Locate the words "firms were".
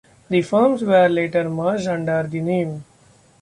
0.49-1.07